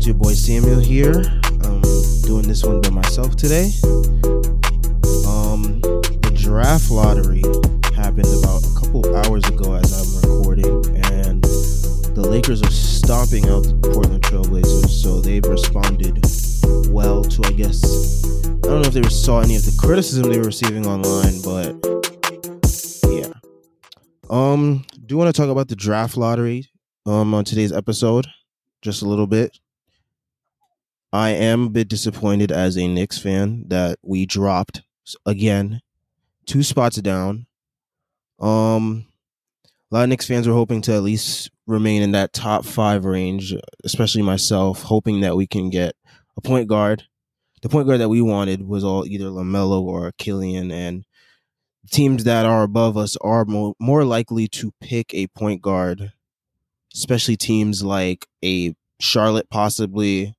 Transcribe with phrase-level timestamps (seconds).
[0.00, 1.12] It's your boy Samuel here.
[1.60, 1.82] I'm
[2.22, 3.70] doing this one by myself today.
[5.28, 7.42] Um, the draft lottery
[7.94, 13.64] happened about a couple hours ago as I'm recording, and the Lakers are stomping out
[13.64, 16.24] the Portland Trailblazers, so they've responded
[16.88, 20.38] well to, I guess, I don't know if they saw any of the criticism they
[20.38, 21.76] were receiving online, but
[23.12, 23.34] yeah.
[24.30, 26.70] Um, do want to talk about the draft lottery
[27.04, 28.26] um on today's episode
[28.80, 29.58] just a little bit.
[31.12, 34.82] I am a bit disappointed as a Knicks fan that we dropped
[35.26, 35.80] again
[36.46, 37.46] two spots down.
[38.38, 39.06] Um
[39.90, 43.04] a lot of Knicks fans were hoping to at least remain in that top five
[43.04, 45.94] range, especially myself, hoping that we can get
[46.36, 47.04] a point guard.
[47.62, 51.04] The point guard that we wanted was all either LaMelo or Killian, and
[51.90, 56.12] teams that are above us are more, more likely to pick a point guard,
[56.94, 60.34] especially teams like a Charlotte, possibly,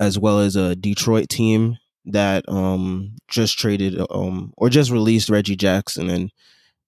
[0.00, 5.56] as well as a Detroit team that um just traded um or just released Reggie
[5.56, 6.30] Jackson and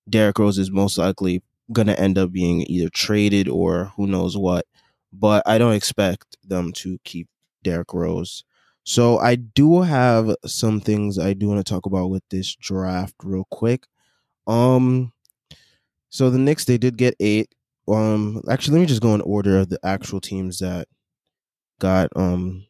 [0.09, 1.43] Derrick Rose is most likely
[1.73, 4.67] gonna end up being either traded or who knows what.
[5.13, 7.29] But I don't expect them to keep
[7.63, 8.45] Derrick Rose.
[8.85, 13.15] So I do have some things I do want to talk about with this draft
[13.23, 13.87] real quick.
[14.47, 15.13] Um
[16.11, 17.55] so the Knicks they did get eight.
[17.89, 20.89] Um actually let me just go in order of the actual teams that
[21.81, 22.67] got um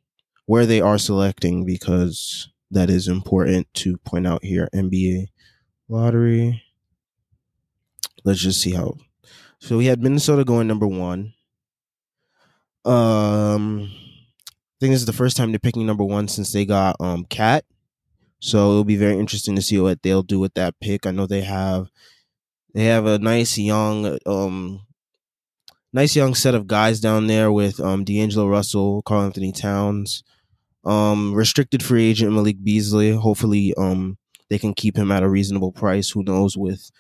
[0.49, 4.67] where they are selecting because that is important to point out here.
[4.75, 5.27] NBA
[5.91, 6.63] lottery.
[8.25, 8.97] Let's just see how.
[9.59, 11.35] So we had Minnesota going number one.
[12.87, 16.97] Um, I think this is the first time they're picking number one since they got
[16.99, 17.67] um KAT.
[18.41, 21.05] So it'll be very interesting to see what they'll do with that pick.
[21.05, 21.91] I know they have
[22.73, 24.87] they have a nice young um
[25.93, 30.25] nice young set of guys down there with um D'Angelo Russell, Karl-Anthony Towns,
[30.89, 33.13] um restricted free agent Malik Beasley.
[33.13, 34.19] Hopefully um
[34.51, 36.11] they can keep him at a reasonable price.
[36.11, 36.91] Who knows with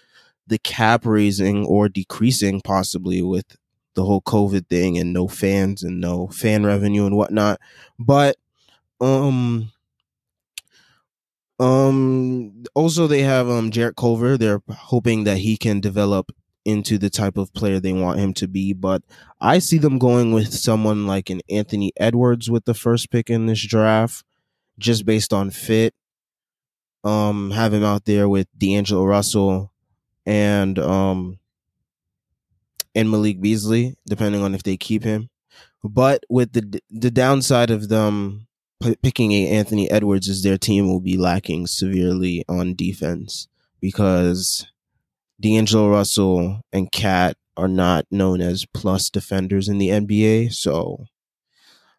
[0.47, 3.57] the cap raising or decreasing possibly with
[3.95, 7.61] the whole COVID thing and no fans and no fan revenue and whatnot.
[7.99, 8.37] But
[9.01, 9.73] um
[11.61, 14.37] um also they have um Jarrett Culver.
[14.39, 16.33] They're hoping that he can develop
[16.69, 18.75] into the type of player they want him to be.
[18.75, 19.03] But
[19.41, 23.47] I see them going with someone like an Anthony Edwards with the first pick in
[23.47, 24.23] this draft,
[24.79, 25.95] just based on fit.
[27.05, 29.73] Um, have him out there with D'Angelo Russell
[30.27, 31.39] and um
[32.95, 35.31] and Malik Beasley, depending on if they keep him.
[35.83, 38.47] But with the the downside of them
[39.03, 43.49] picking a Anthony Edwards is their team will be lacking severely on defense
[43.81, 44.67] because
[45.41, 50.53] D'Angelo Russell and KAT are not known as plus defenders in the NBA.
[50.53, 51.07] So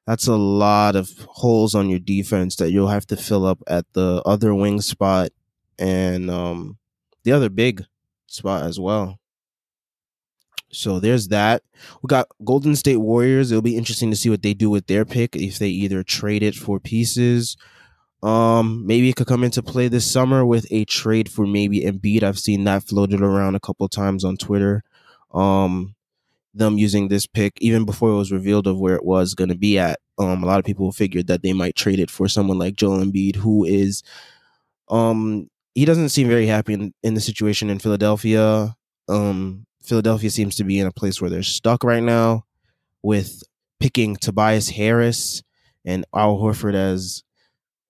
[0.06, 3.86] that's a lot of holes on your defense that you'll have to fill up at
[3.94, 5.30] the other wing spot
[5.78, 6.78] and um,
[7.24, 7.86] the other big
[8.28, 9.20] spot as well.
[10.72, 11.64] So there's that.
[12.02, 13.52] We got Golden State Warriors.
[13.52, 16.44] It'll be interesting to see what they do with their pick if they either trade
[16.44, 17.58] it for pieces.
[18.22, 22.24] Um, maybe it could come into play this summer with a trade for maybe Embiid.
[22.24, 24.84] I've seen that floated around a couple times on Twitter.
[25.34, 25.96] Um,
[26.54, 29.56] them using this pick even before it was revealed of where it was going to
[29.56, 30.00] be at.
[30.18, 33.00] Um, a lot of people figured that they might trade it for someone like Joel
[33.00, 34.04] Embiid, who is,
[34.90, 38.76] um, he doesn't seem very happy in, in the situation in Philadelphia.
[39.08, 42.46] Um, Philadelphia seems to be in a place where they're stuck right now
[43.02, 43.44] with
[43.80, 45.42] picking Tobias Harris
[45.86, 47.24] and Al Horford as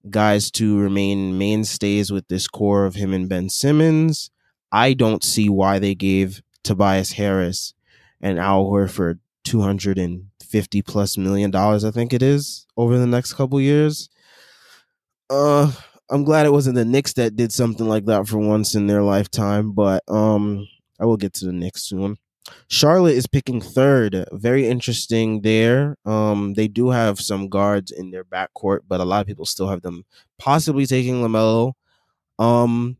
[0.10, 4.30] guys to remain mainstays with this core of him and Ben Simmons.
[4.72, 7.74] I don't see why they gave Tobias Harris
[8.22, 13.60] and Al Horford 250 plus million dollars, I think it is, over the next couple
[13.60, 14.10] years.
[15.30, 15.72] Uh
[16.12, 19.04] I'm glad it wasn't the Knicks that did something like that for once in their
[19.04, 20.68] lifetime, but um
[21.00, 22.18] I will get to the Knicks soon.
[22.68, 24.26] Charlotte is picking third.
[24.32, 25.98] Very interesting there.
[26.06, 29.70] Um, they do have some guards in their backcourt, but a lot of people still
[29.70, 30.06] have them
[30.38, 31.74] possibly taking Lamelo.
[32.40, 32.98] Um,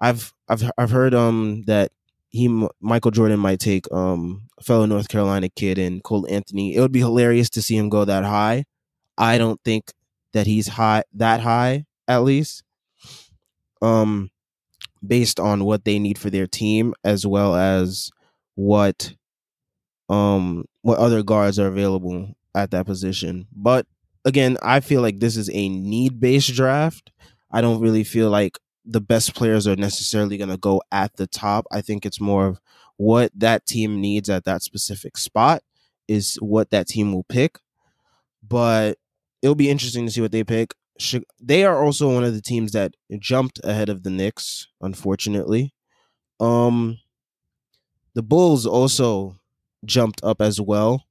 [0.00, 1.92] I've I've I've heard um that
[2.30, 2.48] he
[2.80, 6.74] Michael Jordan might take um a fellow North Carolina kid and Cole Anthony.
[6.74, 8.64] It would be hilarious to see him go that high.
[9.18, 9.92] I don't think
[10.32, 12.62] that he's high that high at least.
[13.82, 14.30] Um,
[15.06, 18.10] based on what they need for their team as well as
[18.56, 19.14] what
[20.08, 23.46] um what other guards are available at that position.
[23.54, 23.86] But
[24.24, 27.12] again, I feel like this is a need based draft.
[27.52, 31.26] I don't really feel like the best players are necessarily going to go at the
[31.26, 31.66] top.
[31.72, 32.60] I think it's more of
[32.98, 35.62] what that team needs at that specific spot.
[36.08, 37.58] is what that team will pick.
[38.46, 38.98] But
[39.42, 40.74] it'll be interesting to see what they pick.
[41.40, 45.74] They are also one of the teams that jumped ahead of the Knicks, unfortunately.
[46.40, 46.98] Um,
[48.16, 49.36] the Bulls also
[49.84, 51.04] jumped up as well.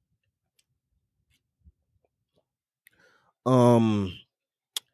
[3.46, 4.12] Um,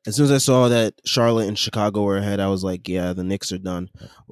[0.07, 3.15] as soon as I saw that Charlotte and Chicago were ahead, I was like, yeah,
[3.15, 3.89] the Knicks are done.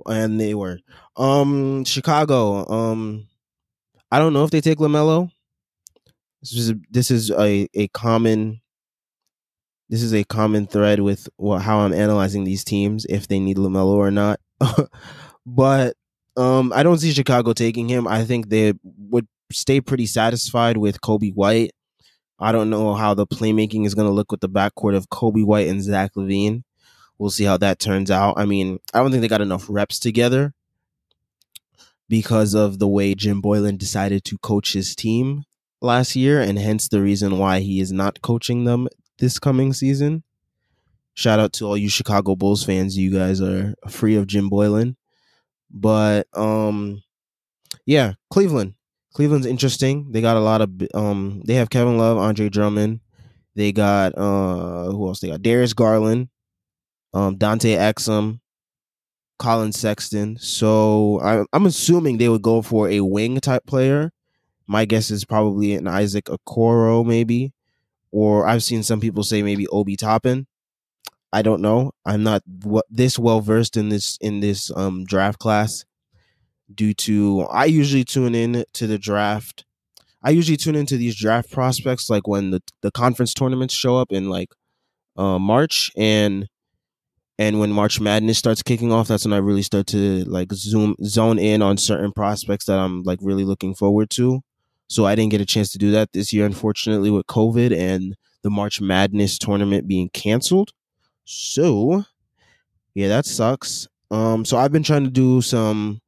[0.06, 0.80] And they were.
[1.16, 3.28] Um Chicago, um
[4.12, 5.30] I don't know if they take LaMelo.
[6.42, 8.60] This is this is a, a common
[9.88, 13.94] this is a common thread with how I'm analyzing these teams if they need LaMelo
[13.94, 14.38] or not.
[15.46, 15.96] but
[16.36, 18.06] um I don't see Chicago taking him.
[18.06, 21.72] I think they would stay pretty satisfied with Coby White
[22.42, 25.44] I don't know how the playmaking is going to look with the backcourt of Coby
[25.44, 26.62] White and Zach LaVine.
[27.18, 28.34] We'll see how that turns out.
[28.38, 30.54] I mean, I don't think they got enough reps together
[32.08, 35.44] because of the way Jim Boylen decided to coach his team
[35.82, 38.88] last year, and hence the reason why he is not coaching them
[39.18, 40.22] this coming season.
[41.12, 42.96] Shout out to all you Chicago Bulls fans.
[42.96, 44.96] You guys are free of Jim Boylen.
[45.70, 47.02] But um
[47.86, 48.74] yeah, Cleveland.
[49.14, 50.12] Cleveland's interesting.
[50.12, 53.00] They got a lot of um they have Kevin Love, Andre Drummond.
[53.54, 55.20] They got uh who else?
[55.20, 56.28] They got Darius Garland,
[57.12, 58.40] um Dante Exum,
[59.38, 60.36] Collin Sexton.
[60.38, 64.12] So I, I'm assuming they would go for a wing type player.
[64.66, 67.52] My guess is probably an Isaac Okoro, maybe,
[68.12, 70.46] or I've seen some people say maybe Obi Toppin.
[71.32, 71.92] I don't know.
[72.04, 72.42] I'm not
[72.90, 75.84] this well versed in this in this um draft class
[76.72, 79.64] due to I usually tune in to the draft.
[80.22, 84.12] I usually tune into these draft prospects like when the, the conference tournaments show up
[84.12, 84.50] in like
[85.16, 86.46] uh, March and
[87.38, 90.94] and when March Madness starts kicking off, that's when I really start to like zoom
[91.04, 94.42] zone in on certain prospects that I'm like really looking forward to.
[94.88, 98.14] So I didn't get a chance to do that this year, unfortunately, with COVID and
[98.42, 100.72] the March Madness tournament being canceled.
[101.32, 102.04] So
[102.94, 103.86] yeah, that sucks.
[104.10, 106.00] Um, so I've been trying to do some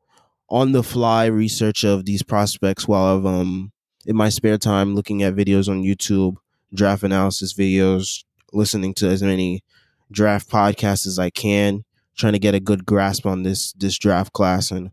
[0.51, 3.71] on the fly research of these prospects while I've um
[4.05, 6.39] in my spare time looking at videos on YouTube,
[6.75, 9.63] draft analysis videos, listening to as many
[10.11, 11.85] draft podcasts as I can,
[12.17, 14.91] trying to get a good grasp on this this draft class and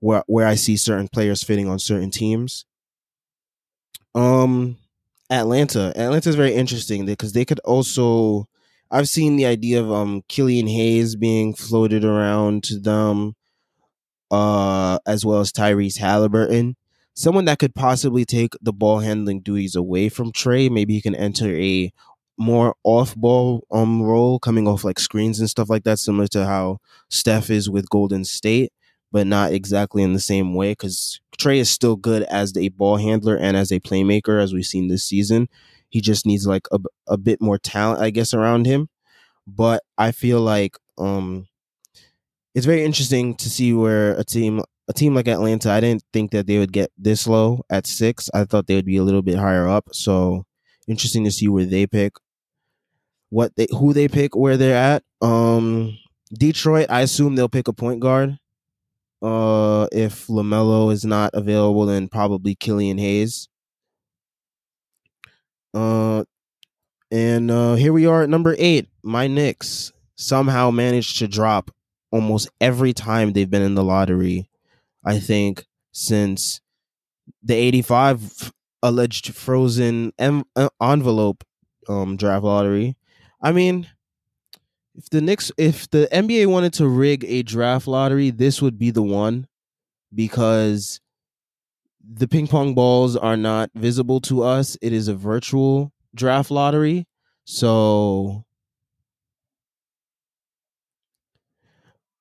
[0.00, 2.64] where where I see certain players fitting on certain teams.
[4.12, 4.78] Um
[5.30, 5.92] Atlanta.
[5.94, 8.48] Atlanta is very interesting because they could also
[8.90, 13.34] I've seen the idea of um Killian Hayes being floated around to them
[14.30, 16.74] uh, as well as Tyrese Haliburton.
[17.14, 20.68] Someone that could possibly take the ball handling duties away from Trey.
[20.68, 21.92] Maybe he can enter a
[22.36, 26.46] more off ball um role, coming off like screens and stuff like that, similar to
[26.46, 26.78] how
[27.10, 28.72] Steph is with Golden State,
[29.10, 30.72] but not exactly in the same way.
[30.72, 34.64] Because Trey is still good as a ball handler and as a playmaker, as we've
[34.64, 35.48] seen this season.
[35.88, 38.88] He just needs like a, a bit more talent, I guess, around him.
[39.46, 41.46] But I feel like um
[42.54, 46.30] it's very interesting to see where a team a team like Atlanta, I didn't think
[46.32, 48.30] that they would get this low at six.
[48.32, 49.88] I thought they would be a little bit higher up.
[49.92, 50.44] So
[50.86, 52.14] interesting to see where they pick,
[53.28, 55.02] what they who they pick, where they're at.
[55.20, 55.98] Um,
[56.32, 58.38] Detroit, I assume they'll pick a point guard.
[59.20, 63.48] Uh, if Lamelo is not available, then probably Killian Hayes.
[65.74, 66.24] Uh,
[67.10, 68.88] and uh, here we are at number eight.
[69.02, 71.70] My Knicks somehow managed to drop
[72.10, 74.50] almost every time they've been in the lottery.
[75.04, 76.60] I think since
[77.42, 81.44] the 85 alleged frozen uh, envelope
[81.88, 82.96] um, draft lottery.
[83.40, 83.88] I mean,
[84.94, 88.90] if the Knicks, if the NBA wanted to rig a draft lottery, this would be
[88.90, 89.46] the one
[90.14, 91.00] because
[92.10, 94.76] the ping pong balls are not visible to us.
[94.80, 97.06] It is a virtual draft lottery.
[97.44, 98.44] So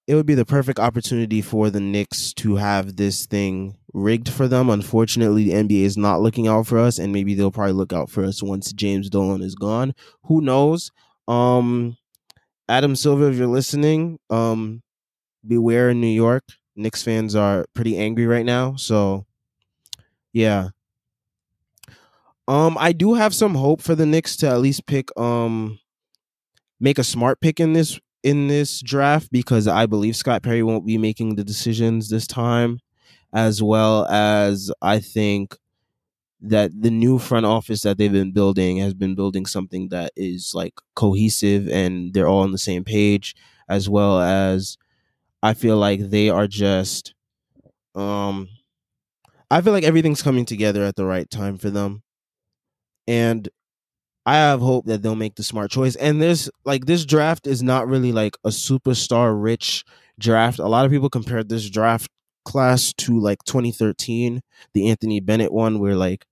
[0.08, 4.48] it would be the perfect opportunity for the Knicks to have this thing rigged for
[4.48, 4.70] them.
[4.70, 8.10] Unfortunately, the NBA is not looking out for us, and maybe they'll probably look out
[8.10, 9.94] for us once James Dolan is gone.
[10.24, 10.92] Who knows?
[11.28, 11.98] Um,
[12.70, 14.82] Adam Silver, if you're listening, um,
[15.46, 16.44] beware in New York.
[16.76, 19.26] Knicks fans are pretty angry right now, so
[20.34, 20.70] yeah.
[22.48, 25.80] Um, I do have some hope for the Knicks to at least pick um
[26.80, 30.86] make a smart pick in this in this draft because I believe Scott Perry won't
[30.86, 32.80] be making the decisions this time,
[33.34, 35.58] as well as I think
[36.42, 40.54] that the new front office that they've been building has been building something that is
[40.56, 43.36] like cohesive and they're all on the same page,
[43.70, 44.78] as well as
[45.44, 47.14] I feel like they are just
[47.96, 48.50] um
[49.50, 52.04] I feel like everything's coming together at the right time for them.
[53.08, 53.48] And
[54.26, 55.96] I have hope that they'll make the smart choice.
[55.96, 59.86] And this like this draft is not really like a superstar rich
[60.20, 60.60] draft.
[60.60, 62.12] A lot of people compared this draft
[62.44, 64.42] class to like 2013,
[64.74, 66.26] the Anthony Bennett one, where like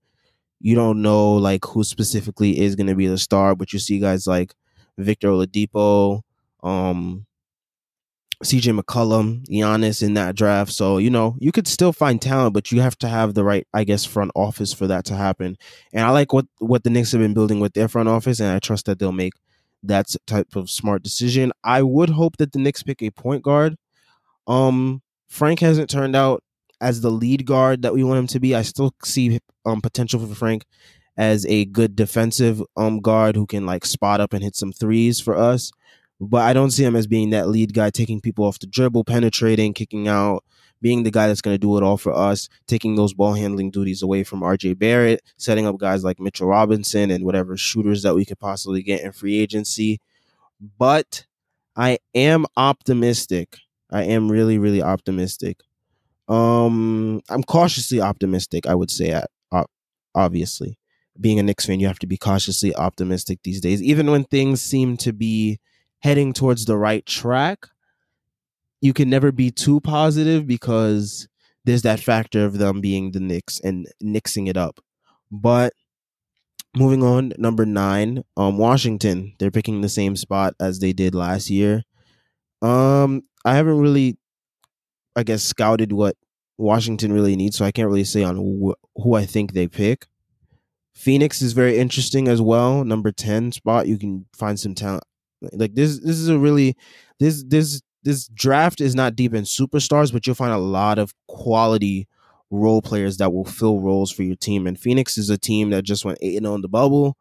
[0.59, 3.99] you don't know like who specifically is going to be the star, but you see
[3.99, 4.53] guys like
[4.97, 6.21] Victor Oladipo,
[6.63, 7.25] um,
[8.45, 10.71] CJ McCollum, Giannis in that draft.
[10.71, 13.67] So, you know, you could still find talent, but you have to have the right,
[13.73, 15.57] I guess, front office for that to happen.
[15.93, 18.49] And I like what what the Knicks have been building with their front office, and
[18.49, 19.33] I trust that they'll make
[19.83, 21.51] that type of smart decision.
[21.63, 23.75] I would hope that the Knicks pick a point guard.
[24.47, 26.43] Um, Frank hasn't turned out
[26.81, 28.55] as the lead guard that we want him to be.
[28.55, 30.65] I still see um potential for Frank
[31.17, 35.19] as a good defensive um guard who can like spot up and hit some threes
[35.19, 35.71] for us
[36.19, 39.03] but I don't see him as being that lead guy, taking people off the dribble,
[39.03, 40.43] penetrating, kicking out,
[40.81, 43.71] being the guy that's going to do it all for us, taking those ball handling
[43.71, 48.15] duties away from RJ Barrett, setting up guys like Mitchell Robinson and whatever shooters that
[48.15, 49.99] we could possibly get in free agency.
[50.77, 51.25] But
[51.75, 53.57] I am optimistic.
[53.91, 55.59] I am really, really optimistic.
[56.27, 58.65] Um, I'm cautiously optimistic.
[58.65, 59.21] I would say,
[60.15, 60.79] obviously,
[61.19, 64.61] being a Knicks fan, you have to be cautiously optimistic these days, even when things
[64.61, 65.59] seem to be
[65.99, 67.67] heading towards the right track,
[68.81, 71.27] you can never be too positive because
[71.63, 74.79] there's that factor of them being the Knicks and nixing it up.
[75.31, 75.73] But
[76.75, 79.33] moving on, number nine, um, Washington.
[79.39, 81.83] They're picking the same spot as they did last year.
[82.61, 84.17] Um, I haven't really,
[85.15, 86.15] I guess, scouted what
[86.57, 90.07] Washington really needs, so I can't really say on who, who I think they pick.
[90.93, 92.85] Phoenix is very interesting as well.
[92.85, 93.87] Number 10 spot.
[93.87, 95.03] You can find some talent.
[95.53, 96.75] Like this this is a really
[97.19, 101.13] this this this draft is not deep in superstars, but you'll find a lot of
[101.27, 102.07] quality
[102.51, 104.67] role players that will fill roles for your team.
[104.67, 107.17] And Phoenix is a team that just went 8 on oh the bubble.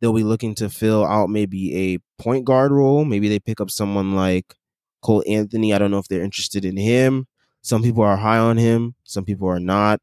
[0.00, 3.04] They'll be looking to fill out maybe a point guard role.
[3.04, 4.54] Maybe they pick up someone like
[5.02, 5.74] Cole Anthony.
[5.74, 7.26] I don't know if they're interested in him.
[7.62, 10.00] Some people are high on him, some people are not.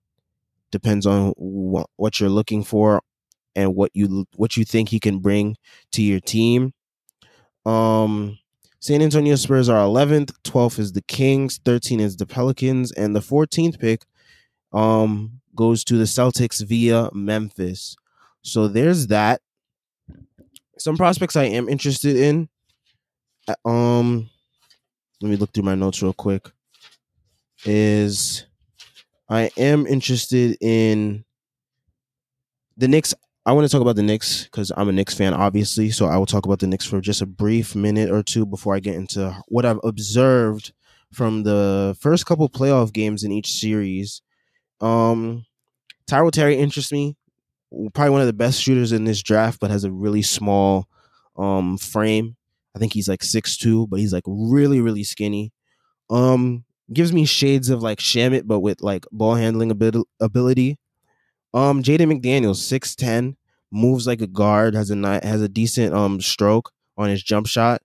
[0.69, 3.01] Depends on what you're looking for
[3.55, 5.55] and what you what you think he can bring
[5.93, 6.74] to your team.
[7.67, 8.38] Um,
[8.79, 13.19] San Antonio Spurs are 11th, 12th is the Kings, 13 is the Pelicans, and the
[13.19, 14.03] 14th pick
[14.74, 17.97] um goes to the Celtics via Memphis.
[18.43, 19.41] So there's that.
[20.77, 22.47] Some prospects I am interested in.
[23.47, 24.29] Uh, um,
[25.21, 26.51] let me look through my notes real quick.
[27.65, 28.45] Is
[29.27, 31.25] I am interested in
[32.77, 33.13] the Knicks.
[33.47, 35.89] I want to talk about the Knicks because I'm a Knicks fan, obviously.
[35.89, 38.75] So I will talk about the Knicks for just a brief minute or two before
[38.75, 40.73] I get into what I've observed
[41.13, 44.21] from the first couple playoff games in each series.
[44.81, 45.45] Um,
[46.07, 47.15] Tyrell Terry interests me.
[47.93, 50.89] Probably one of the best shooters in this draft, but has a really small
[51.37, 52.35] um frame.
[52.75, 55.53] I think he's like six two, but he's like really, really skinny.
[56.09, 60.77] Um, gives me shades of like Shamet, but with like ball handling ability.
[61.53, 63.37] Um, Jaden McDaniels, six ten,
[63.71, 67.81] moves like a guard, has a has a decent um stroke on his jump shot.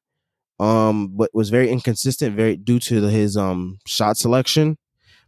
[0.61, 4.79] Um, but was very inconsistent, very due to the, his um shot selection.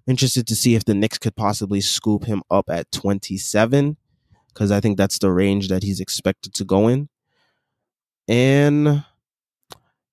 [0.06, 3.96] Interested to see if the Knicks could possibly scoop him up at twenty seven,
[4.48, 7.08] because I think that's the range that he's expected to go in.
[8.28, 9.04] And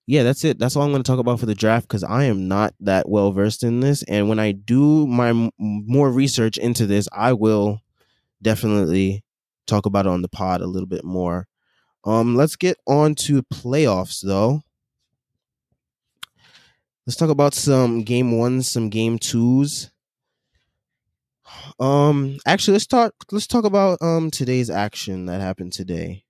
[0.08, 0.60] yeah, that's it.
[0.60, 3.08] That's all I'm going to talk about for the draft because I am not that
[3.08, 4.04] well versed in this.
[4.04, 7.82] And when I do my m- more research into this, I will
[8.42, 9.24] definitely
[9.72, 11.48] talk about it on the pod a little bit more.
[12.04, 14.62] Um, let's get on to playoffs though.
[17.08, 19.92] Let's talk about some game ones, some game twos.
[21.80, 23.14] Um, actually, let's talk.
[23.32, 26.24] Let's talk about um today's action that happened today.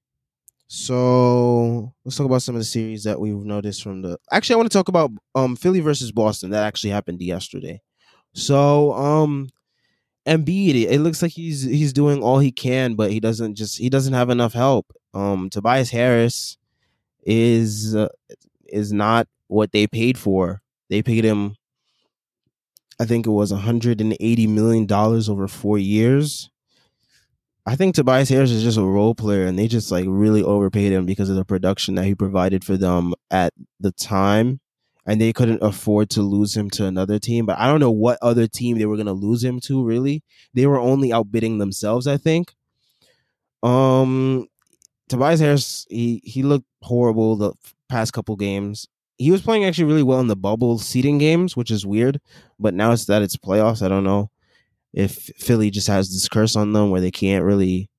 [0.67, 4.17] So let's talk about some of the series that we've noticed from the.
[4.31, 6.51] Actually, I want to talk about um Philly versus Boston.
[6.51, 7.81] That actually happened yesterday.
[8.33, 9.50] So um
[10.28, 13.90] Embiid, it looks like he's he's doing all he can, but he doesn't just he
[13.90, 14.94] doesn't have enough help.
[15.13, 16.58] Um, Tobias Harris
[17.24, 18.10] is uh,
[18.68, 20.62] is not what they paid for.
[20.90, 21.56] They paid him,
[23.00, 26.50] I think it was 180 million dollars over four years.
[27.66, 30.92] I think Tobias Harris is just a role player, and they just like really overpaid
[30.92, 34.61] him because of the production that he provided for them at the time
[35.05, 37.46] and they couldn't afford to lose him to another team.
[37.46, 39.84] But I don't know what other team they were going to lose him to.
[39.84, 42.08] Really, they were only outbidding themselves.
[42.08, 42.53] I think.
[43.63, 44.48] Um,
[45.10, 47.53] Tobias Harris, he he looked horrible the
[47.89, 48.88] past couple games.
[49.17, 52.20] He was playing actually really well in the bubble seeding games, which is weird.
[52.60, 53.84] But now it's that it's playoffs.
[53.84, 54.31] I don't know.
[54.93, 57.89] if Philly just has this curse on them where they can't really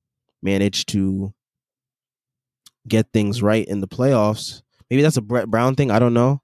[0.43, 1.33] manage to
[2.87, 4.61] get things right in the playoffs.
[4.89, 5.91] Maybe that's a Brett Brown thing.
[5.91, 6.42] I don't know.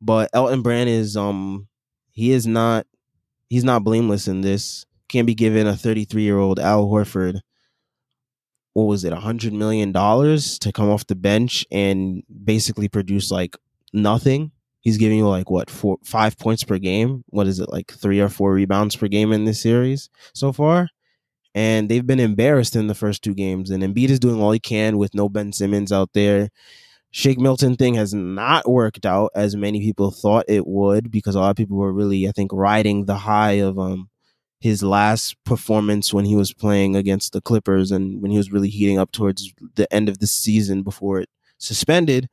[0.00, 1.68] But Elton Brand is um
[2.12, 2.86] he is not
[3.48, 4.86] he's not blameless in this.
[5.08, 7.40] Can't be given a 33 year old Al Horford.
[8.72, 13.30] What was it, a hundred million dollars to come off the bench and basically produce
[13.30, 13.56] like
[13.92, 14.52] nothing?
[14.80, 17.24] He's giving you like what four five points per game.
[17.28, 20.88] What is it like three or four rebounds per game in this series so far?
[21.54, 23.70] And they've been embarrassed in the first two games.
[23.70, 26.50] And Embiid is doing all he can with no Ben Simmons out there.
[27.12, 31.40] Shake Milton thing has not worked out as many people thought it would because a
[31.40, 34.08] lot of people were really, I think, riding the high of um
[34.60, 38.68] his last performance when he was playing against the Clippers and when he was really
[38.68, 42.28] heating up towards the end of the season before it suspended.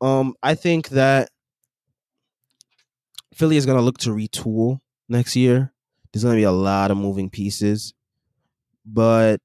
[0.00, 1.28] Um, I think that
[3.34, 5.72] Philly is going to look to retool next year.
[6.12, 7.92] There's going to be a lot of moving pieces,
[8.86, 9.40] but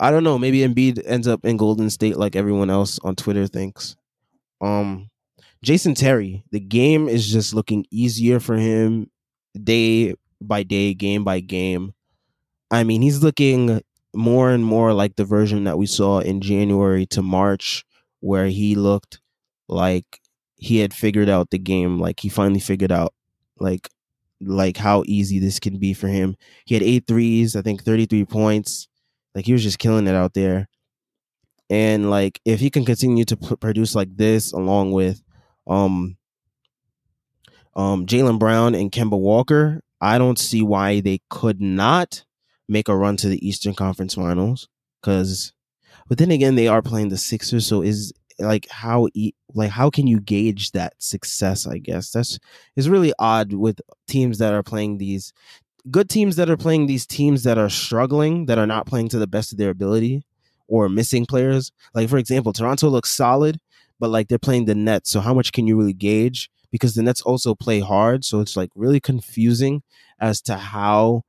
[0.00, 0.38] I don't know.
[0.38, 3.96] Maybe Embiid ends up in Golden State like everyone else on Twitter thinks.
[4.62, 5.10] Um,
[5.62, 9.10] Jason Terry, the game is just looking easier for him
[9.62, 11.92] day by day, game by game.
[12.70, 13.82] I mean, he's looking
[14.14, 17.84] more and more like the version that we saw in January to March,
[18.20, 19.20] where he looked
[19.68, 20.20] like
[20.56, 22.00] he had figured out the game.
[22.00, 23.12] Like he finally figured out
[23.58, 23.90] like
[24.40, 26.36] like how easy this can be for him.
[26.64, 28.88] He had eight threes, I think 33 points.
[29.34, 30.68] Like he was just killing it out there.
[31.68, 35.22] And like if he can continue to p- produce like this along with
[35.66, 36.16] um
[37.76, 42.24] um Jaylen Brown and Kemba Walker, I don't see why they could not
[42.68, 44.68] make a run to the Eastern Conference Finals
[45.02, 45.52] cuz
[46.08, 49.90] but then again they are playing the Sixers so is like how e- like how
[49.90, 52.38] can you gauge that success i guess that's
[52.76, 55.32] is really odd with teams that are playing these
[55.90, 59.18] good teams that are playing these teams that are struggling that are not playing to
[59.18, 60.22] the best of their ability
[60.68, 63.58] or missing players like for example toronto looks solid
[63.98, 67.02] but like they're playing the nets so how much can you really gauge because the
[67.02, 69.82] nets also play hard so it's like really confusing
[70.20, 71.22] as to how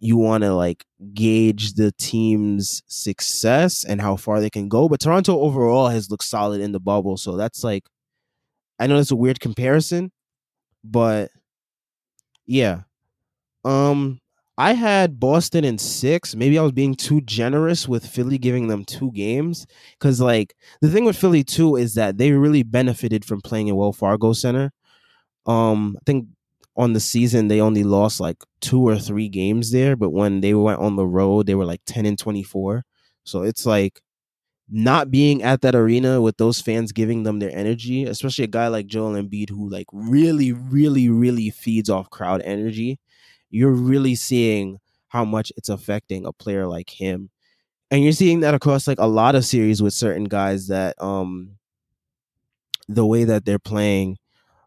[0.00, 4.88] you want to like gauge the team's success and how far they can go.
[4.88, 7.16] But Toronto overall has looked solid in the bubble.
[7.16, 7.84] So that's like,
[8.78, 10.12] I know that's a weird comparison,
[10.84, 11.30] but
[12.46, 12.82] yeah.
[13.68, 14.20] Um,
[14.56, 16.34] I had Boston in six.
[16.34, 19.66] Maybe I was being too generous with Philly giving them two games.
[20.00, 23.76] Cause like the thing with Philly too is that they really benefited from playing in
[23.76, 24.72] Wells Fargo Center.
[25.46, 26.28] Um, I think
[26.76, 30.54] on the season they only lost like two or three games there, but when they
[30.54, 32.84] went on the road, they were like 10 and 24.
[33.24, 34.00] So it's like
[34.70, 38.68] not being at that arena with those fans giving them their energy, especially a guy
[38.68, 42.98] like Joel Embiid who like really, really, really feeds off crowd energy.
[43.50, 47.30] You're really seeing how much it's affecting a player like him.
[47.90, 51.56] And you're seeing that across like a lot of series with certain guys that um
[52.88, 54.18] the way that they're playing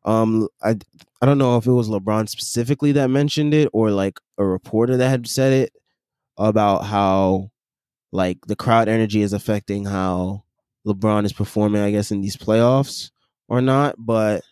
[0.03, 0.77] um, I
[1.21, 4.97] I don't know if it was LeBron specifically that mentioned it or like a reporter
[4.97, 5.73] that had said it
[6.37, 7.51] about how
[8.11, 10.43] like the crowd energy is affecting how
[10.87, 13.11] LeBron is performing, I guess, in these playoffs
[13.47, 13.95] or not.
[13.97, 14.43] But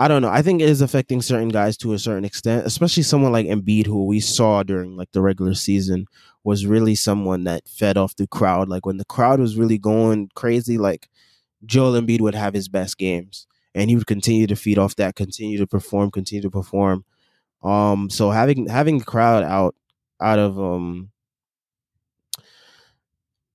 [0.00, 0.30] I don't know.
[0.30, 3.84] I think it is affecting certain guys to a certain extent, especially someone like Embiid,
[3.84, 6.06] who we saw during like the regular season
[6.42, 8.66] was really someone that fed off the crowd.
[8.70, 11.10] Like when the crowd was really going crazy, like
[11.66, 15.16] Joel Embiid would have his best games and he would continue to feed off that,
[15.16, 17.04] continue to perform, continue to perform.
[17.62, 19.74] Um, so having having the crowd out
[20.18, 21.10] out of um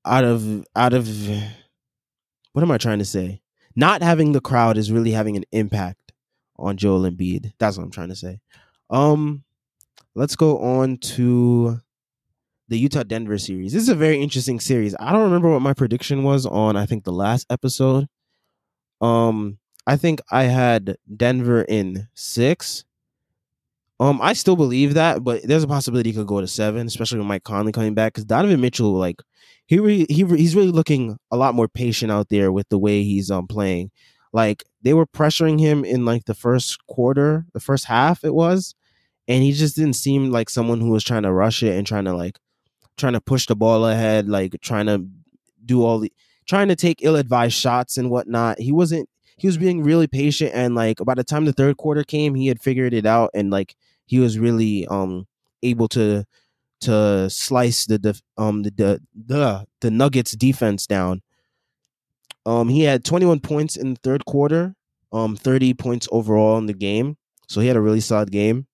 [0.05, 1.10] out of out of
[2.53, 3.41] what am I trying to say?
[3.75, 6.04] Not having the crowd is really having an impact
[6.57, 7.53] on Joel Embiid.
[7.57, 8.39] That's what I'm trying to say.
[8.89, 9.43] Um,
[10.13, 11.79] let's go on to
[12.67, 13.73] the Utah Denver series.
[13.73, 14.95] This is a very interesting series.
[14.99, 18.07] I don't remember what my prediction was on I think the last episode.
[19.01, 22.85] Um, I think I had Denver in six.
[23.99, 27.19] Um, I still believe that, but there's a possibility he could go to seven, especially
[27.19, 28.13] with Mike Conley coming back.
[28.13, 29.21] Because Donovan Mitchell, like,
[29.67, 32.77] he re- he re- he's really looking a lot more patient out there with the
[32.77, 33.91] way he's um playing.
[34.35, 38.75] Like they were pressuring him in like the first quarter, the first half it was,
[39.27, 42.05] and he just didn't seem like someone who was trying to rush it and trying
[42.05, 42.39] to like
[42.97, 45.05] trying to push the ball ahead, like trying to
[45.65, 46.11] do all the
[46.47, 48.59] trying to take ill-advised shots and whatnot.
[48.59, 52.03] He wasn't he was being really patient and like by the time the third quarter
[52.03, 55.27] came, he had figured it out and like he was really um
[55.63, 56.25] able to
[56.81, 61.21] to slice the def, um the, the the the Nuggets defense down.
[62.45, 64.75] Um he had 21 points in the third quarter,
[65.12, 67.17] um 30 points overall in the game.
[67.47, 68.67] So he had a really solid game.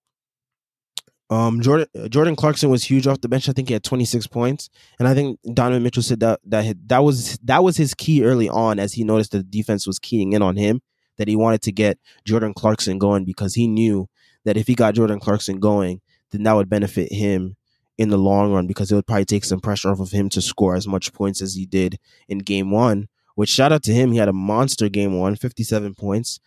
[1.31, 3.47] Um, Jordan Jordan Clarkson was huge off the bench.
[3.47, 6.99] I think he had 26 points, and I think Donovan Mitchell said that that that
[6.99, 10.41] was that was his key early on, as he noticed the defense was keying in
[10.41, 10.81] on him.
[11.17, 14.09] That he wanted to get Jordan Clarkson going because he knew
[14.43, 17.55] that if he got Jordan Clarkson going, then that would benefit him
[17.97, 20.41] in the long run because it would probably take some pressure off of him to
[20.41, 23.07] score as much points as he did in game one.
[23.35, 26.39] Which shout out to him, he had a monster game one, 57 points,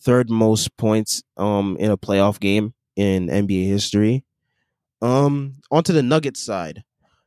[0.00, 4.24] third most points um in a playoff game in NBA history.
[5.02, 6.82] Um, onto the Nuggets side.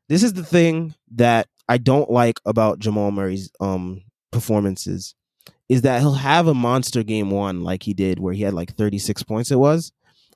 [0.07, 5.15] This is the thing that I don't like about Jamal Murray's um performances
[5.69, 8.75] is that he'll have a monster game one like he did where he had like
[8.75, 9.91] 36 points it was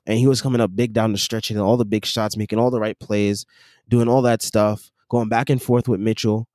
[0.06, 2.58] and he was coming up big down the stretch hitting all the big shots making
[2.58, 3.44] all the right plays
[3.88, 6.48] doing all that stuff going back and forth with Mitchell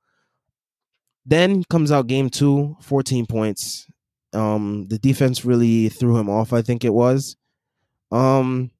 [1.30, 3.86] then comes out game 2 14 points.
[4.32, 7.36] Um the defense really threw him off I think it was.
[8.12, 8.70] Um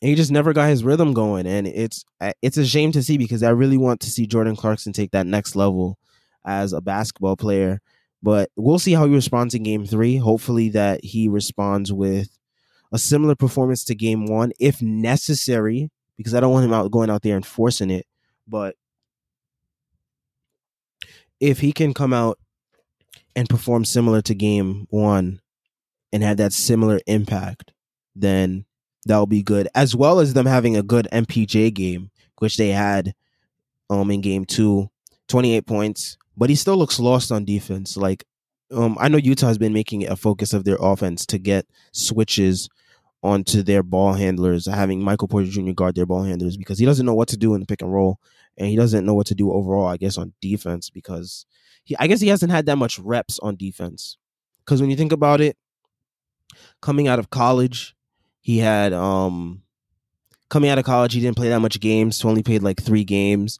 [0.00, 2.04] he just never got his rhythm going and it's
[2.42, 5.26] it's a shame to see because I really want to see Jordan Clarkson take that
[5.26, 5.98] next level
[6.44, 7.80] as a basketball player.
[8.22, 12.38] But we'll see how he responds in game 3 hopefully that he responds with
[12.92, 17.10] a similar performance to game 1 if necessary because I don't want him out going
[17.10, 18.06] out there and forcing it.
[18.46, 18.76] But
[21.42, 22.38] if he can come out
[23.36, 25.40] and perform similar to game 1
[26.14, 27.72] and have that similar impact
[28.14, 28.64] then
[29.06, 33.14] that'll be good, as well as them having a good MPJ game, which they had
[33.90, 34.90] um in game two,
[35.28, 36.16] 28 points.
[36.36, 37.96] But he still looks lost on defense.
[37.96, 38.24] Like
[38.72, 42.68] um I know Utah has been making a focus of their offense to get switches
[43.22, 45.72] onto their ball handlers, having Michael Porter Jr.
[45.72, 47.92] guard their ball handlers because he doesn't know what to do in the pick and
[47.92, 48.18] roll,
[48.58, 49.86] and he doesn't know what to do overall.
[49.86, 51.46] I guess on defense because
[51.84, 54.16] he, I guess he hasn't had that much reps on defense.
[54.64, 55.56] Because when you think about it,
[56.80, 57.94] coming out of college,
[58.40, 59.62] he had um
[60.50, 62.20] coming out of college, he didn't play that much games.
[62.20, 63.58] He only played like three games.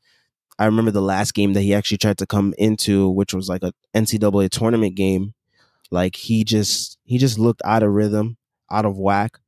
[0.58, 3.62] I remember the last game that he actually tried to come into, which was like
[3.62, 5.34] a NCAA tournament game.
[5.90, 8.36] Like he just he just looked out of rhythm,
[8.70, 9.38] out of whack,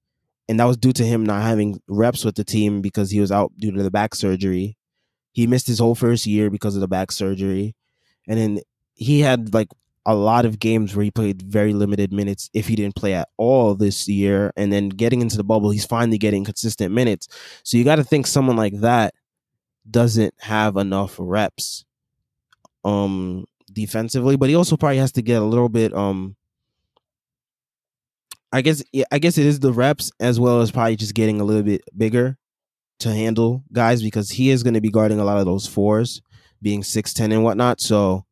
[0.48, 3.32] and that was due to him not having reps with the team because he was
[3.32, 4.76] out due to the back surgery.
[5.34, 7.74] He missed his whole first year because of the back surgery,
[8.26, 8.60] and then
[8.94, 9.68] he had like
[10.06, 13.28] a lot of games where he played very limited minutes if he didn't play at
[13.36, 14.52] all this year.
[14.56, 17.28] And then getting into the bubble he's finally getting consistent minutes.
[17.62, 19.14] So you got to think someone like that
[19.90, 21.84] doesn't have enough reps
[22.84, 26.36] um defensively but he also probably has to get a little bit um
[28.52, 31.44] I guess I guess it is the reps as well as probably just getting a
[31.44, 32.38] little bit bigger
[33.04, 36.20] to handle guys because he is going to be guarding a lot of those fours
[36.60, 38.24] being 6'10 and whatnot so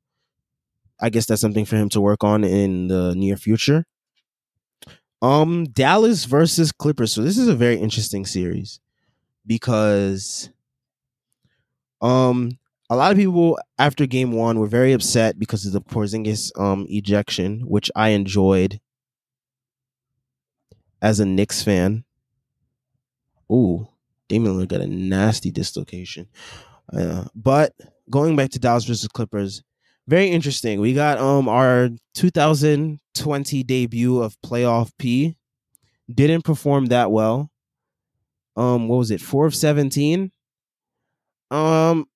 [1.02, 3.84] I guess that's something for him to work on in the near future.
[5.20, 7.12] Um, Dallas versus Clippers.
[7.12, 8.78] So this is a very interesting series
[9.44, 10.48] because
[12.00, 12.56] um
[12.88, 16.86] a lot of people after game one were very upset because of the Porzingis um
[16.88, 18.80] ejection, which I enjoyed
[21.00, 22.04] as a Knicks fan.
[23.50, 23.88] Ooh,
[24.32, 26.26] Damian Lillard got a nasty dislocation.
[26.90, 27.74] Uh, but
[28.08, 29.62] going back to Dallas versus Clippers,
[30.08, 30.80] very interesting.
[30.80, 35.36] We got um our 2020 debut of playoff P.
[36.12, 37.50] Didn't perform that well.
[38.56, 39.20] Um, what was it?
[39.20, 40.32] Four of 17.
[41.50, 42.06] Um,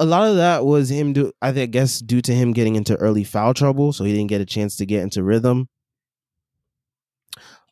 [0.00, 2.96] a lot of that was him do I think guess due to him getting into
[2.96, 5.68] early foul trouble, so he didn't get a chance to get into rhythm.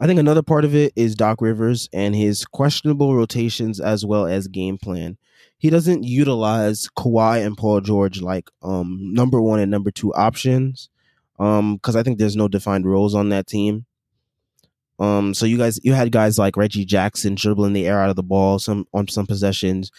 [0.00, 4.26] I think another part of it is Doc Rivers and his questionable rotations as well
[4.26, 5.16] as game plan
[5.64, 10.90] he doesn't utilize Kawhi and Paul George like um number one and number two options.
[11.38, 13.86] Um, because I think there's no defined roles on that team.
[14.98, 18.16] Um, so you guys you had guys like Reggie Jackson dribbling the air out of
[18.16, 19.90] the ball some on some possessions.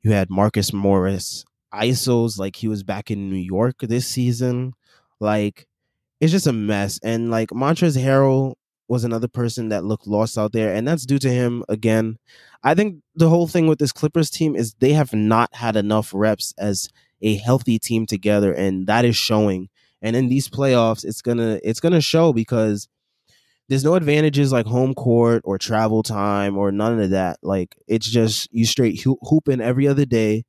[0.00, 4.72] You had Marcus Morris, ISOs like he was back in New York this season.
[5.20, 5.68] Like
[6.18, 6.98] it's just a mess.
[7.02, 8.54] And like Montrezl Harrell
[8.90, 12.18] was another person that looked lost out there, and that's due to him again.
[12.64, 16.10] I think the whole thing with this Clippers team is they have not had enough
[16.12, 16.88] reps as
[17.22, 19.68] a healthy team together, and that is showing.
[20.02, 22.88] And in these playoffs, it's gonna it's gonna show because
[23.68, 27.38] there's no advantages like home court or travel time or none of that.
[27.42, 30.42] Like it's just you straight hooping every other day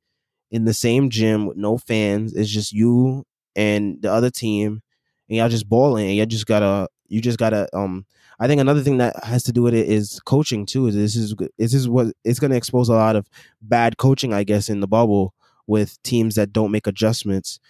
[0.50, 2.34] in the same gym with no fans.
[2.34, 3.24] It's just you
[3.54, 4.82] and the other team,
[5.28, 6.08] and y'all just balling.
[6.08, 8.04] And y'all just gotta you just gotta um
[8.42, 10.88] I think another thing that has to do with it is coaching too.
[10.88, 13.28] Is this is this is what it's going to expose a lot of
[13.60, 15.32] bad coaching, I guess, in the bubble
[15.68, 17.60] with teams that don't make adjustments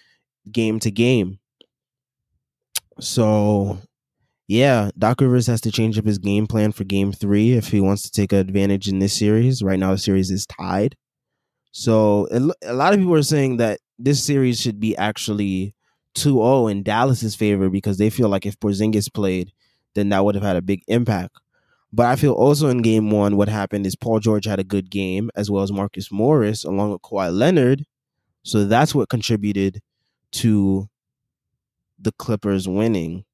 [0.51, 1.37] game to game.
[2.99, 3.77] So
[4.47, 7.79] yeah, Doc Rivers has to change up his game plan for game three if he
[7.79, 9.61] wants to take advantage in this series.
[9.61, 10.95] Right now, the series is tied.
[11.71, 12.27] So
[12.63, 15.75] a lot of people are saying that this series should be actually
[16.15, 19.51] 2-0 in Dallas's favor because they feel like if Porzingis played,
[19.95, 21.37] then that would have had a big impact.
[21.91, 24.89] But I feel also in game one, what happened is Paul George had a good
[24.89, 27.85] game, as well as Marcus Morris, along with Kawhi Leonard.
[28.41, 29.81] So that's what contributed
[30.31, 30.89] to
[31.99, 33.25] the Clippers winning.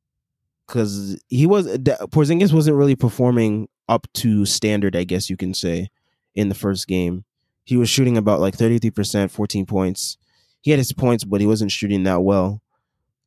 [0.67, 5.89] Because he was Porzingis wasn't really performing up to standard, I guess you can say,
[6.35, 7.23] in the first game
[7.69, 10.17] he was shooting about like 33%, 14 points.
[10.59, 12.63] He had his points, but he wasn't shooting that well.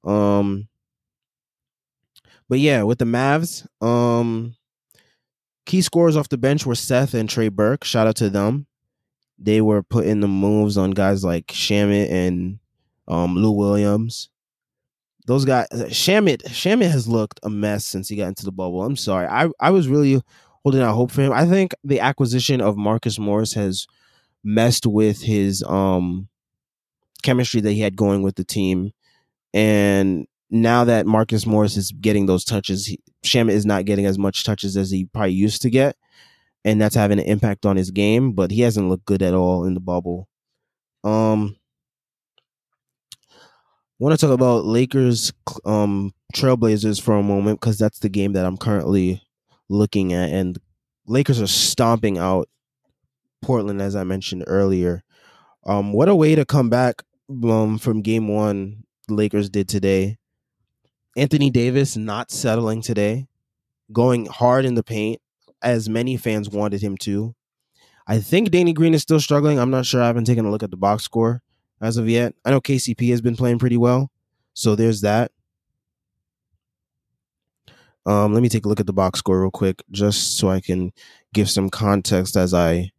[0.03, 0.67] Um
[2.53, 4.55] but yeah, with the Mavs, um
[5.65, 7.83] key scorers off the bench were Seth and Trey Burke.
[7.83, 8.67] Shout out to them.
[9.39, 12.59] They were putting the moves on guys like Shamet and
[13.09, 14.29] um Lou Williams.
[15.27, 18.83] Those guys Shamet Shamet has looked a mess since he got into the bubble.
[18.83, 19.29] I'm sorry.
[19.29, 20.21] I, I was really
[20.63, 21.33] holding out hope for him.
[21.33, 23.87] I think the acquisition of Marcus Morris has
[24.45, 26.29] messed with his um
[27.23, 28.93] chemistry that he had going with the team.
[29.55, 34.19] And now that Marcus Morris is getting those touches, he, Shamet is not getting as
[34.19, 35.97] much touches as he probably used to get.
[36.65, 39.65] And that's having an impact on his game, but he hasn't looked good at all
[39.65, 40.29] in the bubble.
[41.03, 41.57] Um
[43.99, 45.33] want to talk about Lakers
[45.65, 49.23] um Trailblazers for a moment because that's the game that I'm currently
[49.69, 50.59] looking at and
[51.07, 52.49] Lakers are stomping out
[53.43, 55.03] Portland, as I mentioned earlier.
[55.65, 57.03] Um, what a way to come back
[57.45, 60.19] um, from game one, Lakers did today.
[61.17, 63.27] Anthony Davis not settling today,
[63.93, 65.21] going hard in the paint,
[65.63, 67.35] as many fans wanted him to.
[68.07, 69.59] I think Danny Green is still struggling.
[69.59, 70.03] I'm not sure.
[70.03, 71.43] I haven't taken a look at the box score
[71.81, 72.35] as of yet.
[72.45, 74.11] I know KCP has been playing pretty well.
[74.55, 75.31] So there's that.
[78.05, 80.61] Um, let me take a look at the box score real quick, just so I
[80.61, 80.93] can
[81.33, 82.91] give some context as I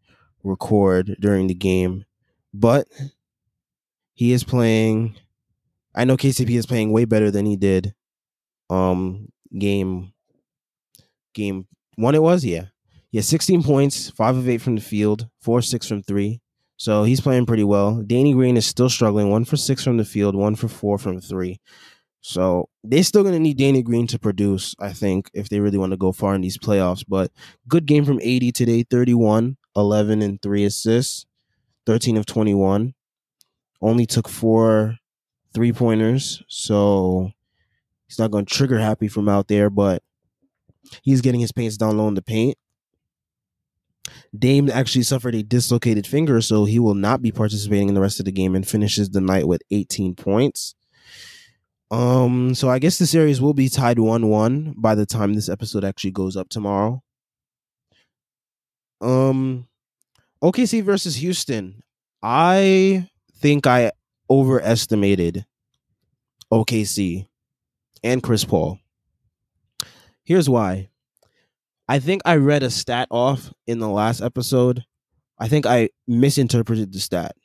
[0.43, 2.05] record during the game,
[2.53, 2.87] but
[4.13, 5.15] he is playing.
[5.95, 7.93] I know KCP is playing way better than he did.
[8.69, 10.13] Um, game
[11.33, 12.65] game one it was yeah
[13.11, 16.41] yeah 16 points, five of eight from the field, four six from three.
[16.77, 18.03] So he's playing pretty well.
[18.05, 21.21] Danny Green is still struggling, one for six from the field, one for four from
[21.21, 21.59] three.
[22.21, 25.77] So they're still going to need Danny Green to produce, I think, if they really
[25.77, 27.03] want to go far in these playoffs.
[27.07, 27.31] But
[27.67, 31.25] good game from AD today, 31, 11 and three assists,
[31.85, 32.93] 13 of 21.
[33.81, 34.97] Only took four
[35.53, 36.41] three pointers.
[36.47, 37.31] So
[38.07, 40.03] he's not going to trigger happy from out there, but
[41.01, 42.57] he's getting his paints down low in the paint.
[44.37, 48.19] Dame actually suffered a dislocated finger, so he will not be participating in the rest
[48.19, 50.75] of the game and finishes the night with 18 points.
[51.91, 55.49] Um, so I guess the series will be tied one one by the time this
[55.49, 57.03] episode actually goes up tomorrow.
[58.99, 59.67] Um,
[60.43, 61.83] OKC versus Houston.
[62.21, 63.91] I think I
[64.29, 65.45] overestimated
[66.51, 67.27] OKC
[68.03, 68.79] and Chris Paul.
[70.23, 70.89] Here's why.
[71.87, 74.85] I think I read a stat off in the last episode.
[75.37, 77.35] I think I misinterpreted the stat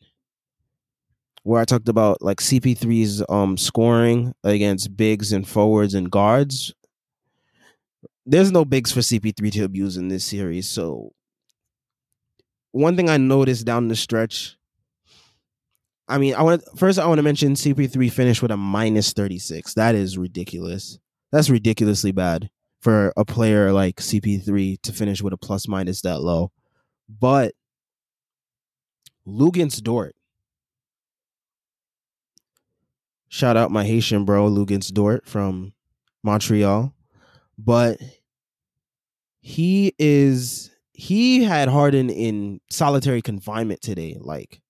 [1.48, 6.74] where I talked about like CP3's um scoring against bigs and forwards and guards.
[8.26, 10.68] There's no bigs for CP3 to abuse in this series.
[10.68, 11.12] So
[12.72, 14.57] one thing I noticed down the stretch,
[16.08, 19.74] I mean, I want first I want to mention CP3 finished with a minus 36.
[19.74, 20.98] That is ridiculous.
[21.32, 26.20] That's ridiculously bad for a player like CP3 to finish with a plus minus that
[26.20, 26.52] low.
[27.08, 27.52] But
[29.26, 30.14] Luguentz Dort
[33.28, 35.74] Shout out my Haitian bro, Luguentz Dort from
[36.22, 36.94] Montreal.
[37.58, 38.00] But
[39.40, 44.16] he is he had Harden in solitary confinement today.
[44.18, 44.62] Like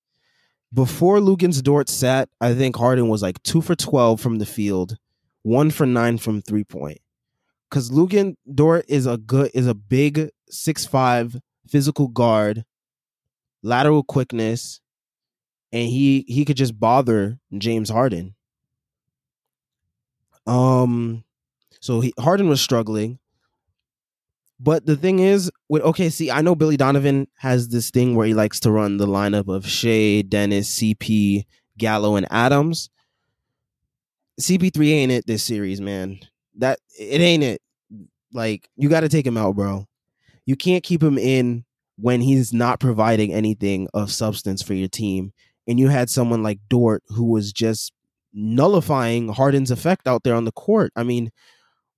[0.73, 4.97] before Luguentz Dort sat, I think Harden was like two for twelve from the field,
[5.43, 6.99] one for nine from three point.
[7.71, 11.37] Cause Luguentz Dort is a good is a big six five
[11.69, 12.65] physical guard,
[13.63, 14.81] lateral quickness,
[15.73, 18.35] and he he could just bother James Harden.
[20.47, 21.25] Um,
[21.81, 23.19] so he Harden was struggling.
[24.61, 28.35] But the thing is, with OKC, I know Billy Donovan has this thing where he
[28.35, 31.45] likes to run the lineup of Shai, Dennis, CP,
[31.77, 32.91] Gallo, and Adams.
[34.41, 36.19] CP3 ain't it this series, man.
[36.57, 37.63] That it ain't it.
[38.33, 39.87] Like you got to take him out, bro.
[40.45, 41.65] You can't keep him in
[41.97, 45.33] when he's not providing anything of substance for your team.
[45.67, 47.93] And you had someone like Dort who was just
[48.33, 50.93] nullifying Harden's effect out there on the court.
[50.97, 51.31] I mean,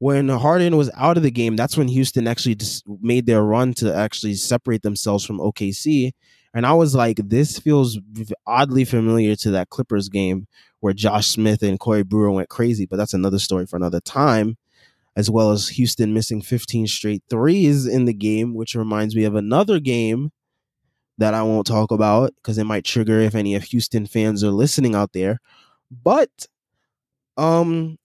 [0.00, 3.74] when Harden was out of the game, that's when Houston actually just made their run
[3.74, 6.12] to actually separate themselves from OKC.
[6.54, 7.98] And I was like, this feels
[8.46, 10.46] oddly familiar to that Clippers game
[10.80, 14.56] where Josh Smith and Corey Brewer went crazy, but that's another story for another time.
[15.16, 19.34] As well as Houston missing 15 straight threes in the game, which reminds me of
[19.34, 20.30] another game
[21.18, 24.50] that I won't talk about because it might trigger if any of Houston fans are
[24.50, 25.40] listening out there.
[25.90, 26.30] But
[27.36, 27.98] um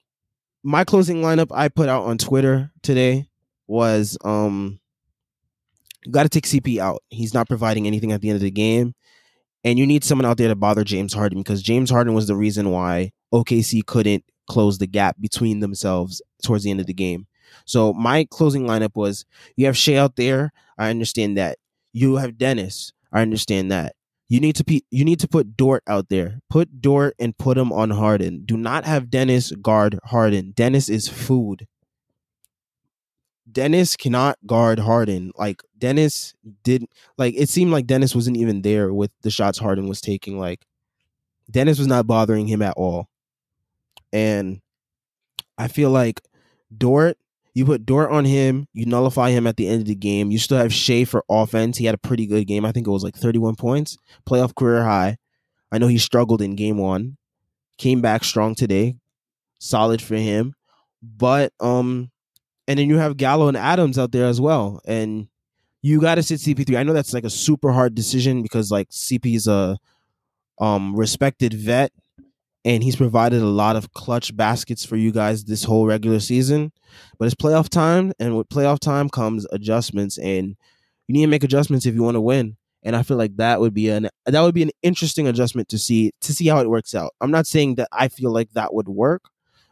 [0.66, 3.30] my closing lineup I put out on Twitter today
[3.68, 4.80] was um
[6.10, 7.04] got to take CP out.
[7.10, 8.96] He's not providing anything at the end of the game.
[9.64, 12.36] And you need someone out there to bother James Harden because James Harden was the
[12.36, 17.28] reason why OKC couldn't close the gap between themselves towards the end of the game.
[17.66, 19.26] So my closing lineup was
[19.56, 20.52] you have Shai out there.
[20.78, 21.58] I understand that.
[21.94, 22.92] You have Dennis.
[23.12, 23.96] I understand that.
[24.28, 26.42] You need to pe- you need to put Dort out there.
[26.50, 28.44] Put Dort and put him on Harden.
[28.46, 30.52] Do not have Dennis guard Harden.
[30.56, 31.68] Dennis is food.
[33.52, 35.32] Dennis cannot guard Harden.
[35.38, 36.34] Like Dennis
[36.64, 36.86] did
[37.18, 40.40] like it seemed like Dennis wasn't even there with the shots Harden was taking.
[40.40, 40.66] Like
[41.50, 43.08] Dennis was not bothering him at all.
[44.12, 44.62] And
[45.58, 46.22] I feel like
[46.76, 47.18] Dort,
[47.56, 50.30] you put Dort on him, you nullify him at the end of the game.
[50.30, 51.78] You still have Shai for offense.
[51.78, 52.66] He had a pretty good game.
[52.66, 53.98] I think it was like 31 points,
[54.30, 55.18] playoff career high.
[55.72, 57.16] I know he struggled in game one,
[57.78, 58.98] came back strong today.
[59.58, 60.54] Solid for him.
[61.02, 62.12] But um
[62.68, 64.82] and then you have Gallo and Adams out there as well.
[64.86, 65.30] And
[65.82, 66.78] you got to sit CP3.
[66.78, 69.78] I know that's like a super hard decision because like CP is a
[70.60, 71.92] um respected vet
[72.66, 76.72] and he's provided a lot of clutch baskets for you guys this whole regular season.
[77.20, 80.58] But it's playoff time, and with playoff time comes adjustments, and
[81.08, 82.58] you need to make adjustments if you want to win.
[82.84, 85.78] And I feel like that would be an that would be an interesting adjustment to
[85.78, 87.14] see to see how it works out.
[87.22, 89.24] I'm not saying that I feel like that would work,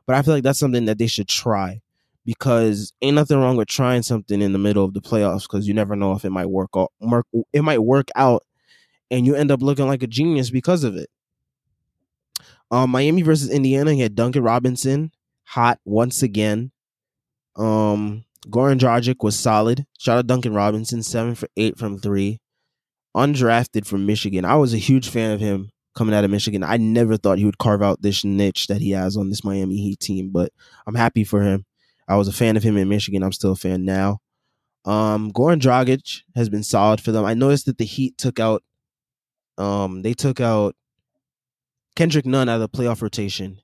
[0.05, 1.81] but I feel like that's something that they should try
[2.25, 5.73] because ain't nothing wrong with trying something in the middle of the playoffs because you
[5.73, 6.91] never know if it might work out.
[7.51, 8.43] It might work out,
[9.11, 11.09] and you end up looking like a genius because of it.
[12.73, 15.11] Um, Miami versus Indiana, he had Duncan Robinson
[15.43, 16.71] hot once again.
[17.55, 19.85] Um, Goran Dragic was solid.
[19.99, 22.39] Shout out Duncan Robinson, seven for eight from three.
[23.15, 24.43] Undrafted from Michigan.
[24.43, 26.63] I was a huge fan of him coming out of Michigan.
[26.63, 29.77] I never thought he would carve out this niche that he has on this Miami
[29.77, 30.51] Heat team, but
[30.87, 31.65] I'm happy for him.
[32.07, 33.21] I was a fan of him in Michigan.
[33.21, 34.17] I'm still a fan now.
[34.83, 37.23] Um, Goran Dragic has been solid for them.
[37.23, 38.63] I noticed that the Heat took out,
[39.59, 40.75] um, they took out
[41.95, 43.59] Kendrick Nunn out of the playoff rotation.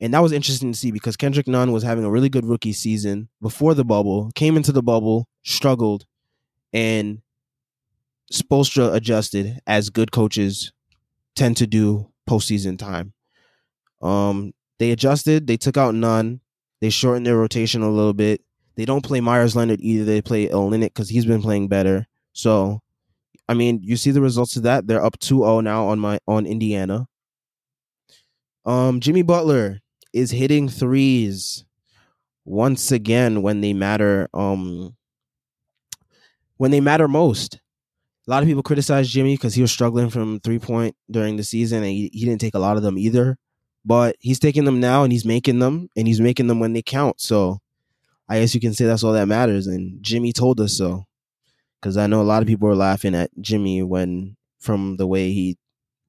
[0.00, 2.72] And that was interesting to see because Kendrick Nunn was having a really good rookie
[2.72, 6.06] season before the bubble, came into the bubble, struggled,
[6.72, 7.22] and
[8.32, 10.72] Spoelstra adjusted as good coaches
[11.36, 13.12] tend to do postseason time.
[14.00, 16.40] Um, they adjusted, they took out Nunn,
[16.80, 18.42] they shortened their rotation a little bit.
[18.74, 20.04] They don't play Meyers Leonard either.
[20.04, 22.08] They play Olynyk because he's been playing better.
[22.32, 22.80] So,
[23.48, 24.88] I mean, you see the results of that.
[24.88, 27.06] They're up 2-0 now on my on Indiana.
[28.64, 29.80] Um, Jimmy Butler
[30.12, 31.64] is hitting threes
[32.44, 34.28] once again when they matter.
[34.34, 34.96] Um,
[36.56, 37.58] when they matter most.
[38.28, 41.42] A lot of people criticize Jimmy because he was struggling from three point during the
[41.42, 43.36] season, and he, he didn't take a lot of them either.
[43.84, 46.82] But he's taking them now, and he's making them, and he's making them when they
[46.82, 47.20] count.
[47.20, 47.58] So
[48.28, 49.66] I guess you can say that's all that matters.
[49.66, 51.04] And Jimmy told us so,
[51.80, 55.32] because I know a lot of people are laughing at Jimmy when from the way
[55.32, 55.58] he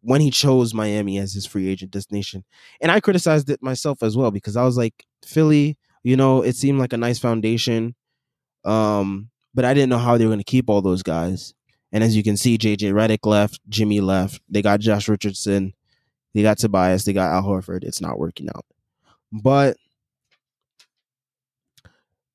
[0.04, 2.44] when he chose Miami as his free agent destination.
[2.82, 6.58] And I criticized it myself as well because I was like, Philly, you know, it
[6.58, 7.96] seemed like a nice foundation.
[8.66, 11.54] Um, but I didn't know how they were going to keep all those guys.
[11.94, 14.42] And as you can see, JJ Redick left, Jimmy left.
[14.50, 15.74] They got Josh Richardson,
[16.34, 17.84] they got Tobias, they got Al Horford.
[17.84, 18.66] It's not working out.
[19.32, 19.78] But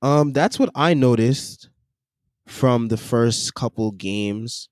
[0.00, 1.68] um, that's what I noticed
[2.46, 4.70] from the first couple games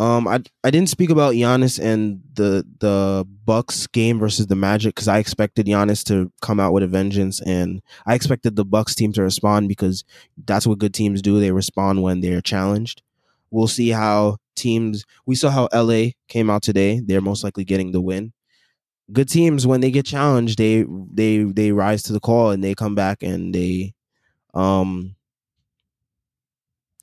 [0.00, 4.94] um, I I didn't speak about Giannis and the the Bucks game versus the Magic
[4.94, 8.94] because I expected Giannis to come out with a vengeance, and I expected the Bucks
[8.94, 10.04] team to respond because
[10.46, 11.38] that's what good teams do.
[11.38, 13.02] They respond when they're challenged.
[13.50, 15.04] We'll see how teams.
[15.26, 17.00] We saw how LA came out today.
[17.04, 18.32] They're most likely getting the win.
[19.12, 22.74] Good teams when they get challenged, they they they rise to the call and they
[22.74, 23.92] come back and they
[24.54, 25.14] um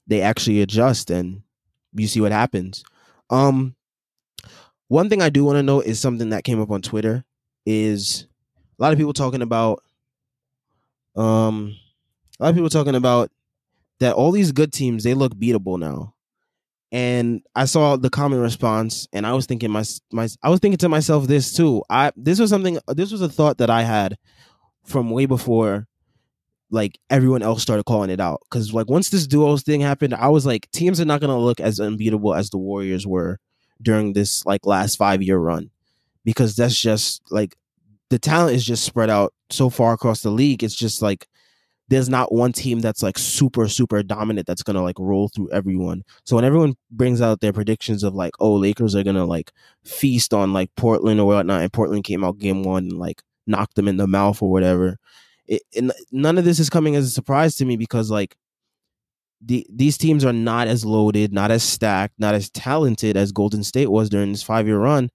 [0.07, 1.43] they actually adjust and
[1.93, 2.83] you see what happens.
[3.29, 3.75] Um,
[4.87, 7.25] one thing I do want to know is something that came up on Twitter
[7.65, 8.27] is
[8.79, 9.83] a lot of people talking about
[11.15, 11.75] um
[12.39, 13.31] a lot of people talking about
[13.99, 16.13] that all these good teams they look beatable now.
[16.89, 20.77] And I saw the common response and I was thinking my my I was thinking
[20.77, 21.83] to myself this too.
[21.89, 24.17] I this was something this was a thought that I had
[24.85, 25.87] from way before
[26.69, 30.27] like everyone else started calling it out because like once this duos thing happened, I
[30.27, 33.39] was like, teams are not gonna look as unbeatable as the Warriors were
[33.81, 35.69] during this like last five year run
[36.25, 37.55] because that's just like
[38.09, 40.63] the talent is just spread out so far across the league.
[40.63, 41.27] It's just like
[41.89, 46.03] there's not one team that's like super super dominant that's gonna like roll through everyone.
[46.25, 49.53] So when everyone brings out their predictions of like, oh, Lakers are gonna like
[49.85, 53.75] feast on like Portland or whatnot, and Portland came out game one and like knocked
[53.75, 54.97] them in the mouth or whatever
[55.47, 58.35] it, it, none of this is coming as a surprise to me because like
[59.41, 63.63] the, these teams are not as loaded, not as stacked, not as talented as Golden
[63.63, 65.09] State was during this five year run.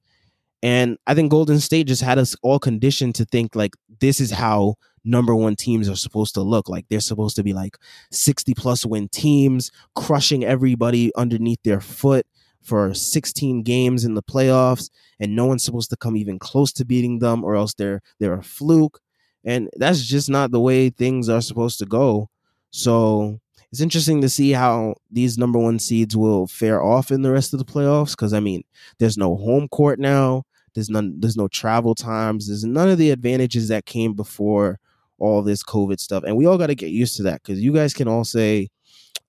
[0.62, 4.30] And I think Golden State just had us all conditioned to think like this is
[4.30, 6.68] how number one teams are supposed to look.
[6.68, 7.76] Like they're supposed to be like
[8.12, 12.26] 60 plus win teams, crushing everybody underneath their foot
[12.62, 16.84] for 16 games in the playoffs, and no one's supposed to come even close to
[16.84, 19.00] beating them, or else they're they're a fluke
[19.44, 22.28] and that's just not the way things are supposed to go.
[22.70, 23.40] So
[23.70, 27.52] it's interesting to see how these number one seeds will fare off in the rest
[27.52, 28.10] of the playoffs.
[28.10, 28.62] Because I mean,
[28.98, 30.44] there's no home court now.
[30.74, 31.20] There's none.
[31.20, 32.48] There's no travel times.
[32.48, 34.78] There's none of the advantages that came before
[35.18, 37.42] all this COVID stuff, and we all got to get used to that.
[37.42, 38.68] Because you guys can all say,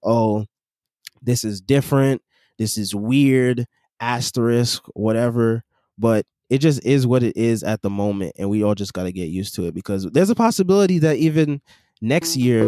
[0.01, 0.45] "Oh,
[1.21, 2.21] this is different.
[2.57, 3.65] This is weird."
[3.99, 5.63] Asterisk, whatever.
[5.97, 9.05] But it just is what it is at the moment and we all just got
[9.05, 11.59] to get used to it because there's a possibility that even
[11.99, 12.65] next year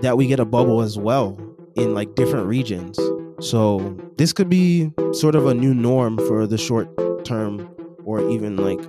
[0.00, 1.38] that we get a bubble as well
[1.76, 2.98] in like different regions.
[3.38, 6.88] So this could be sort of a new norm for the short
[7.24, 7.72] term
[8.04, 8.80] or even like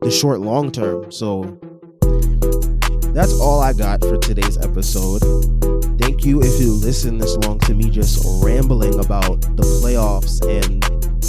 [0.00, 1.12] the short long term.
[1.12, 1.56] So
[3.14, 5.20] that's all i got for today's episode.
[6.00, 10.82] Thank you if you listen this long to me just rambling about the playoffs and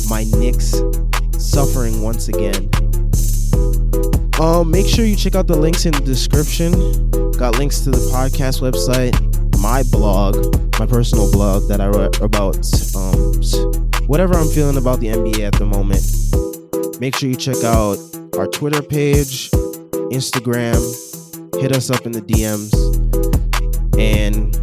[0.09, 0.81] my Knicks
[1.45, 2.69] suffering once again.
[4.39, 6.71] Um, make sure you check out the links in the description.
[7.31, 9.13] Got links to the podcast website,
[9.61, 10.35] my blog,
[10.79, 12.57] my personal blog that I write about
[12.95, 16.99] um, whatever I'm feeling about the NBA at the moment.
[16.99, 17.97] Make sure you check out
[18.37, 19.51] our Twitter page,
[20.11, 20.75] Instagram.
[21.61, 22.73] Hit us up in the DMs.
[23.97, 24.53] And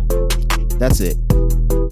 [0.78, 1.16] that's it.